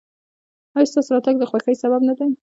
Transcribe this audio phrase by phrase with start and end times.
[0.75, 2.29] ایا ستاسو راتګ د خوښۍ سبب نه دی؟